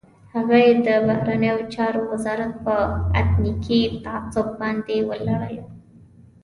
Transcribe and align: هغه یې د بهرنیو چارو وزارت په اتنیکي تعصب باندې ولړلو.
هغه 0.35 0.55
یې 0.65 0.71
د 0.85 0.89
بهرنیو 1.07 1.57
چارو 1.73 2.01
وزارت 2.11 2.53
په 2.65 2.75
اتنیکي 3.21 3.81
تعصب 4.05 4.47
باندې 4.61 4.95
ولړلو. 5.09 5.65